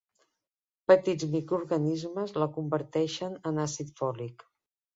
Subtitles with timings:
[0.91, 4.51] Petits microorganismes la converteixen en àcid fòlic.